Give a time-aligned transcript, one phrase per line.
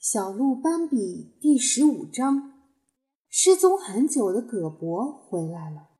[0.00, 2.54] 小鹿斑比第十五章：
[3.28, 5.90] 失踪很久的葛伯回来了。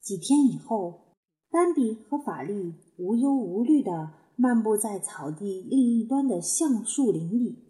[0.00, 1.18] 几天以后，
[1.50, 7.68] 斑比和法力无忧无虑地漫步在草地另一端的橡树林里。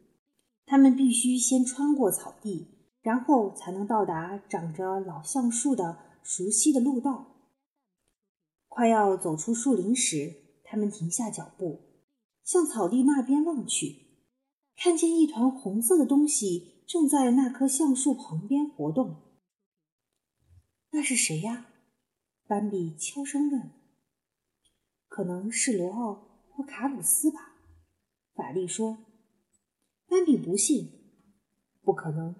[0.64, 2.68] 他们必须先穿过草地，
[3.00, 7.34] 然后才能到达长着老橡树的熟悉的路道。
[8.68, 10.32] 快要走出树林时，
[10.62, 11.80] 他们停下脚步，
[12.44, 14.11] 向草地那边望去。
[14.76, 19.16] 看见一团红色的东西正在那棵橡树旁边活动。
[20.90, 21.68] 那是谁呀？
[22.46, 23.70] 斑比悄声问。
[25.08, 27.38] 可能是罗奥或卡鲁斯吧，
[28.34, 28.98] 法力说。
[30.08, 30.90] 斑比不信，
[31.82, 32.34] 不可能，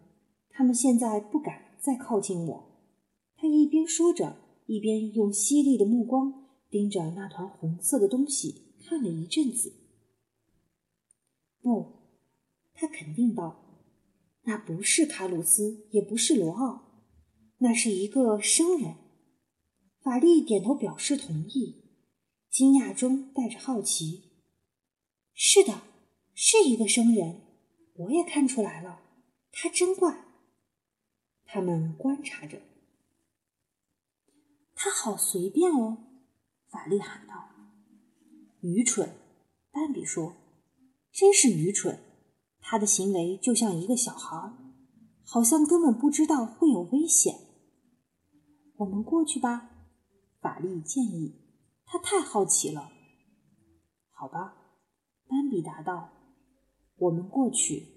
[0.50, 2.72] 他们现在不敢再靠近我。
[3.36, 9.72] 他一边说着，一边用犀利的目光盯着那团红色的东西看了一阵子。
[11.62, 12.01] 不。
[12.82, 13.78] 他肯定道
[14.42, 17.04] ：“那不是卡鲁斯，也不是罗奥，
[17.58, 18.96] 那是一个生人。”
[20.02, 21.84] 法力点头表示同意，
[22.50, 24.32] 惊讶中带着好奇
[25.32, 25.82] ：“是的，
[26.34, 27.42] 是一个生人，
[27.94, 29.00] 我也看出来了，
[29.52, 30.24] 他真怪。”
[31.46, 32.62] 他们观察着，
[34.74, 35.98] 他好随便哦，
[36.68, 37.48] 法力喊道
[38.60, 39.08] ：“愚蠢！”
[39.70, 40.34] 斑比说
[41.14, 41.96] ：“真是愚蠢。”
[42.62, 44.54] 他的行为就像一个小孩，
[45.24, 47.34] 好像根本不知道会有危险。
[48.76, 49.70] 我们过去吧，
[50.40, 51.40] 法力建议。
[51.84, 52.90] 他太好奇了。
[54.10, 54.54] 好吧，
[55.28, 56.08] 斑比答道
[56.96, 57.88] ：“我们过去。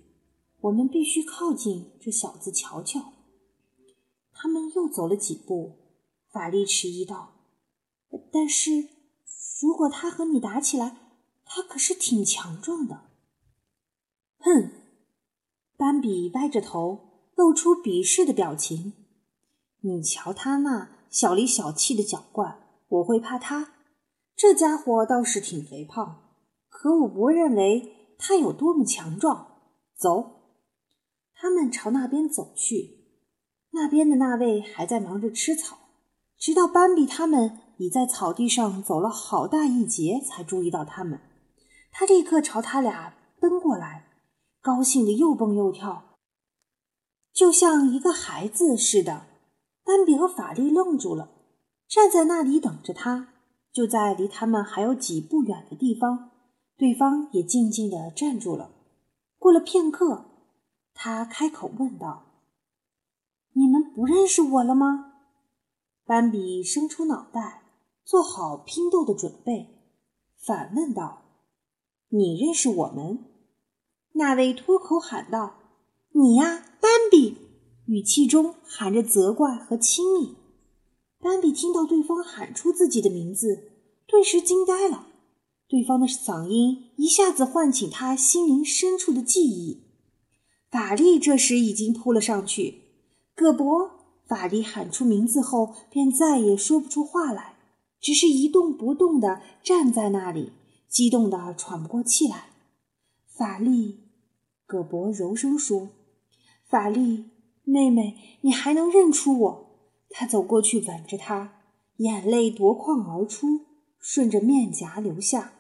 [0.62, 3.14] 我们必须靠近这小子瞧瞧。”
[4.34, 5.78] 他们又走了几步，
[6.30, 7.36] 法力迟疑道
[8.34, 8.90] ：“但是，
[9.62, 10.98] 如果他和你打起来，
[11.46, 13.12] 他可是挺强壮的。”
[14.46, 14.70] 哼，
[15.76, 18.94] 斑比歪着头，露出鄙视的表情。
[19.82, 23.72] 你瞧他那小里小气的脚惯，我会怕他？
[24.36, 26.36] 这家伙倒是挺肥胖，
[26.70, 29.48] 可我不认为他有多么强壮。
[29.98, 30.60] 走，
[31.34, 33.00] 他们朝那边走去。
[33.72, 35.76] 那边的那位还在忙着吃草，
[36.38, 41.20] 直到斑比他们已在草地上走了好大一截，才注意到他们。
[41.92, 44.05] 他立刻朝他俩奔过来。
[44.66, 46.18] 高兴的又蹦又跳，
[47.32, 49.28] 就像一个孩子似的。
[49.84, 51.30] 斑比和法力愣住了，
[51.88, 53.28] 站在那里等着他。
[53.72, 56.32] 就在离他们还有几步远的地方，
[56.78, 58.72] 对方也静静的站住了。
[59.38, 60.26] 过了片刻，
[60.96, 62.24] 他开口问道
[63.54, 65.14] ：“你们不认识我了吗？”
[66.06, 67.66] 斑比伸出脑袋，
[68.04, 69.94] 做好拼斗的准备，
[70.44, 71.22] 反问道
[72.10, 73.26] ：“你认识我们？”
[74.18, 75.56] 那位脱口喊道
[76.16, 77.38] ：“你呀，斑比！”
[77.86, 80.36] 语气中含着责怪和亲密。
[81.20, 83.72] 斑比听到对方喊出自己的名字，
[84.08, 85.08] 顿时惊呆了。
[85.68, 89.84] 对方的嗓音一下子唤起他心灵深处的记忆。
[90.72, 92.84] 法力这时已经扑了上去。
[93.36, 93.92] 葛伯，
[94.28, 97.58] 法力喊出名字后，便再也说不出话来，
[98.00, 100.54] 只是一动不动地站在那里，
[100.88, 102.52] 激动得喘不过气来。
[103.28, 104.05] 法力。
[104.68, 105.90] 葛伯柔声说
[106.68, 107.26] ：“法力，
[107.64, 109.66] 妹妹，你还能认出我？”
[110.10, 111.62] 他走过去吻着她，
[111.98, 113.62] 眼泪夺眶而出，
[114.00, 115.54] 顺着面颊流下。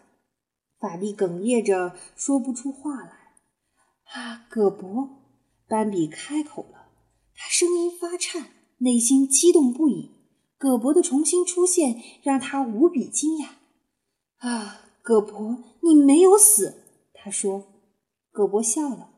[0.79, 3.35] 法力哽咽着说不出话来。
[4.13, 5.09] “啊，葛伯！”
[5.67, 6.89] 斑比开口了，
[7.35, 10.11] 他声音发颤，内心激动不已。
[10.57, 13.49] 葛伯的重新出现让他无比惊讶。
[14.47, 16.81] “啊，葛伯，你没有死！”
[17.13, 17.74] 他说。
[18.35, 19.13] 葛伯笑了，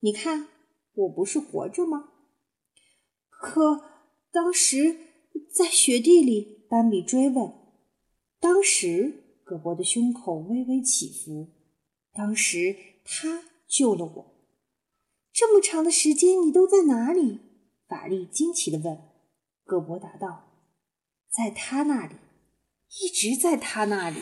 [0.00, 0.48] 你看，
[0.92, 2.10] 我不是活着吗？
[3.30, 3.82] 可
[4.30, 4.98] 当时
[5.50, 7.50] 在雪地里，斑比追问。
[8.38, 11.48] 当时，葛伯的胸口微微起伏。
[12.12, 12.76] 当时
[13.06, 14.34] 他救了我。
[15.32, 17.40] 这么长的时间，你都在哪里？
[17.88, 18.98] 法力惊奇的问。
[19.64, 20.50] 葛伯答道
[21.32, 22.16] ：“在他那里，
[23.00, 24.20] 一直在他那里。”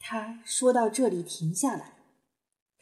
[0.00, 2.01] 他说到这里，停下来。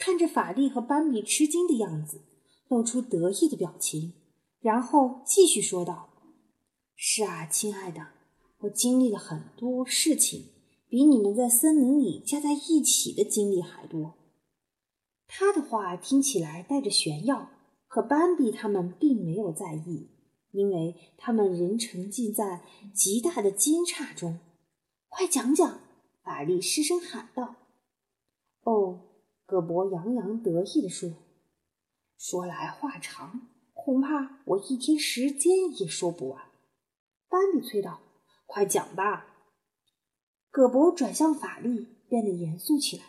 [0.00, 2.22] 看着法力和斑比吃惊的样子，
[2.68, 4.14] 露出得意的表情，
[4.58, 6.08] 然后继续说道
[6.96, 8.08] ：“是啊，亲爱的，
[8.60, 10.46] 我经历了很多事情，
[10.88, 14.14] 比你们在森林里加在一起的经历还多。”
[15.28, 17.50] 他的话听起来带着炫耀，
[17.86, 20.08] 可斑比他们并没有在意，
[20.52, 22.62] 因为他们仍沉浸在
[22.94, 24.40] 极大的惊诧中。
[25.10, 25.80] 快讲讲！
[26.22, 27.56] 法力失声喊道
[28.64, 29.08] ：“哦。”
[29.50, 31.10] 葛伯洋洋得意地说
[32.16, 36.40] ：“说来话长，恐怕我一天时间也说不完。”
[37.28, 37.98] 斑比催道
[38.46, 39.26] ：“快讲吧。”
[40.52, 43.02] 葛伯转向法力，变得严肃起来：“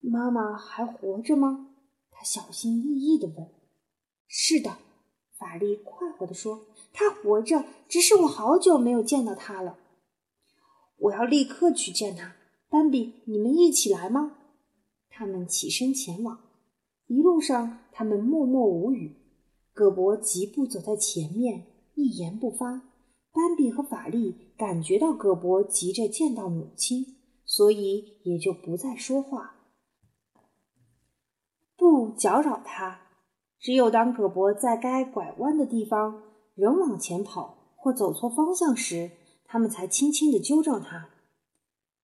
[0.00, 1.74] 妈妈还活着吗？”
[2.10, 3.46] 他小心翼翼地问。
[4.26, 4.78] “是的。”
[5.36, 6.64] 法力快活地说
[6.94, 9.78] ：“她活着，只是我好久没有见到她了。
[10.96, 12.36] 我要立刻去见她。
[12.70, 14.36] 斑比，你们一起来吗？”
[15.18, 16.38] 他们起身前往。
[17.08, 19.16] 一路上，他们默默无语。
[19.72, 21.66] 葛伯疾步走在前面，
[21.96, 22.82] 一言不发。
[23.32, 29.56] 斑比和法力感觉到葛伯急着见到母亲，所以也就不再说话，
[31.76, 33.00] 不搅扰他。
[33.58, 36.22] 只有当葛伯在该拐弯的地方
[36.54, 39.10] 仍往前跑或走错方向时，
[39.46, 41.10] 他们才轻轻地纠正他。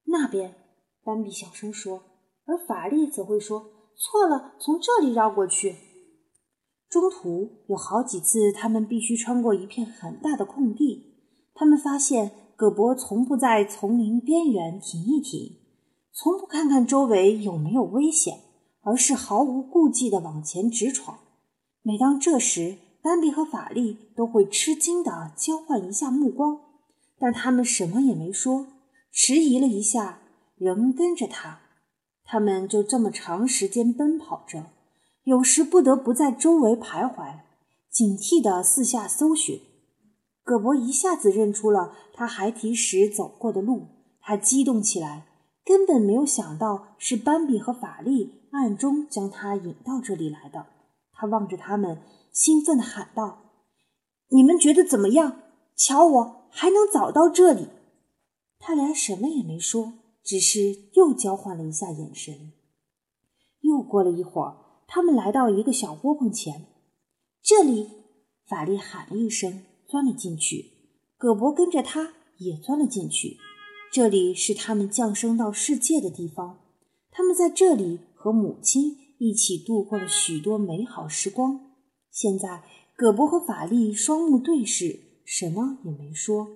[0.07, 0.57] 那边，
[1.05, 2.03] 斑比小声说，
[2.47, 5.77] 而法力则会说：“错了，从这里绕过去。”
[6.91, 11.15] 中途有好几次，他们必须穿过一片很大的空地。
[11.55, 15.59] 他们发现葛伯从不在丛林边缘停一停，
[16.13, 18.39] 从不看看周围有没有危险，
[18.83, 21.19] 而是毫无顾忌地往前直闯。
[21.83, 26.61] 每当这时，斑比和法力都会吃惊地交换一下目光，
[27.19, 28.67] 但他们什么也没说，
[29.11, 30.21] 迟疑了一下，
[30.57, 31.64] 仍跟着他。
[32.25, 34.67] 他们就这么长时间奔跑着，
[35.25, 37.41] 有时不得不在周围徘徊，
[37.91, 39.61] 警惕地四下搜寻。
[40.43, 43.87] 葛伯一下子认出了他孩提时走过的路，
[44.21, 45.27] 他激动起来，
[45.65, 50.67] 根本没有想到是斑比和法力暗中将他引到这里来的。
[51.13, 53.39] 他望着他们，兴奋地喊道
[54.31, 55.41] ：“你们觉得怎么样？
[55.77, 57.69] 瞧，我还能早到这里。”
[58.59, 59.93] 他俩什么也没说，
[60.25, 62.53] 只是又交换了一下眼神。
[63.61, 64.57] 又过了一会儿，
[64.89, 66.67] 他们来到一个小窝棚前。
[67.43, 67.91] 这里，
[68.47, 70.73] 法力喊了一声，钻了进去。
[71.17, 73.37] 葛伯跟着他也钻了进去。
[73.93, 76.59] 这里是他们降生到世界的地方。
[77.11, 79.05] 他们在这里和母亲。
[79.19, 81.71] 一起度过了许多美好时光。
[82.11, 82.65] 现在，
[82.97, 86.49] 葛伯和法力双目对视，什么也没说。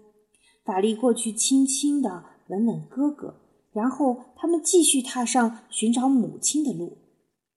[0.65, 3.37] 法力过去轻轻地吻吻哥哥，
[3.73, 6.99] 然后他们继续踏上寻找母亲的路。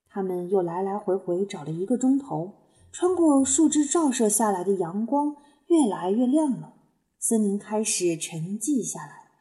[0.09, 2.53] 他们又来来回回找了一个钟头，
[2.91, 5.35] 穿过树枝照射下来的阳光
[5.67, 6.73] 越来越亮了，
[7.17, 9.31] 森林开始沉寂下来，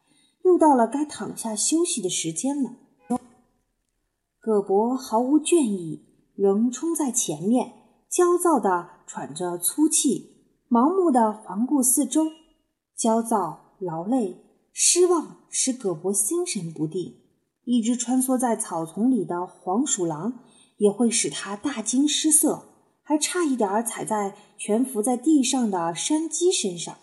[0.45, 2.77] 又到了该躺下休息的时间了。
[4.39, 7.73] 葛伯毫无倦意，仍冲在前面，
[8.09, 12.27] 焦躁地喘着粗气，盲目地环顾四周。
[12.97, 14.37] 焦躁、劳累、
[14.73, 17.17] 失望使葛伯心神不定。
[17.65, 20.41] 一只穿梭在草丛里的黄鼠狼
[20.79, 22.65] 也会使他大惊失色，
[23.03, 26.97] 还差一点踩在蜷伏在地上的山鸡身上。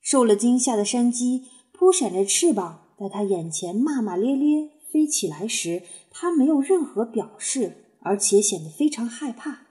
[0.00, 4.70] 受了惊吓的山鸡扑闪着翅膀，在他眼前骂骂咧咧。
[4.92, 9.68] 飞起来时，他没有任何表示，而且显得非常害怕。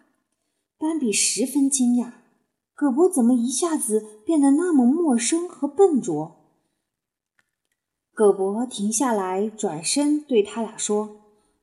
[0.77, 2.13] 斑比十分惊讶，
[2.73, 6.38] 葛伯怎么一下子变得那么陌生和笨拙？
[8.19, 11.21] 葛伯停下来，转身对他俩说：“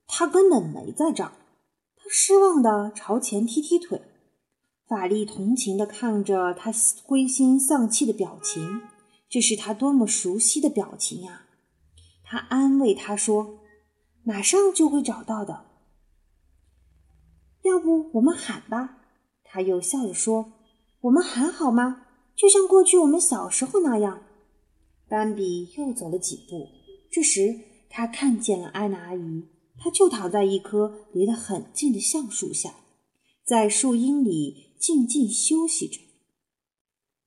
[0.08, 1.32] 他根本没在这儿。”
[1.94, 4.00] 他失望地朝前踢踢腿。
[4.88, 6.72] 法力同情地看着他
[7.04, 8.80] 灰心丧气的表情，
[9.28, 11.42] 这是他多么熟悉的表情呀！
[12.25, 13.58] 他安慰他说
[14.25, 15.66] ：“马上就会找到的。
[17.64, 18.96] 要不我们喊吧？”
[19.44, 20.52] 他又笑着说
[21.02, 22.06] ：“我们喊好吗？
[22.34, 24.22] 就像过去我们小时候那样。”
[25.08, 26.68] 斑比又走了几步，
[27.10, 29.44] 这时他看见了艾娜阿姨，
[29.78, 32.75] 她就躺在一棵离得很近的橡树下，
[33.44, 36.00] 在树荫里静静休息着。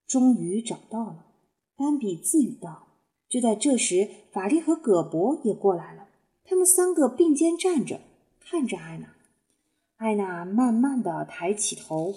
[0.06, 1.26] 终于找到了，
[1.78, 2.88] 斑比自语道。
[3.30, 6.10] 就在这时，法力和葛伯也过来了。
[6.44, 8.02] 他们三个并肩站着，
[8.40, 9.14] 看着艾娜。
[9.98, 12.16] 艾娜慢慢的抬起头，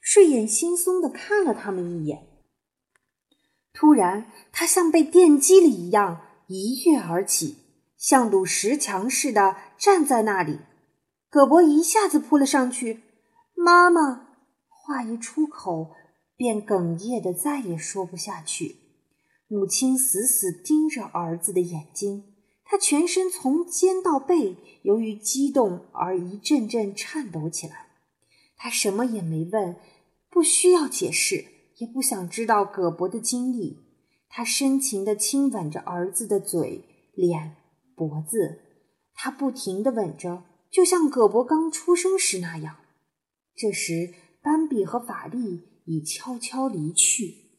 [0.00, 2.26] 睡眼惺忪的看了他们一眼。
[3.72, 7.56] 突然，她像被电击了一样一跃而起，
[7.96, 10.58] 像堵石墙似的站在那里。
[11.30, 13.02] 葛伯一下子扑了上去
[13.56, 14.28] ，“妈妈！”
[14.68, 15.92] 话一出口，
[16.36, 18.76] 便哽咽的再也说不下去。
[19.48, 27.86] 母亲死死盯着儿子的眼睛，他全身从肩到背，由于激动而一阵阵颤抖起来。
[28.56, 29.76] 他什么也没问，
[30.28, 31.46] 不需要解释，
[31.78, 33.80] 也不想知道葛伯的经历。
[34.28, 37.56] 他深情地亲吻着儿子的嘴、脸、
[37.94, 38.60] 脖子，
[39.14, 42.76] 他不停地吻着，就像葛伯刚出生时那样。
[43.54, 47.51] 这时，斑比和法力已悄悄离去。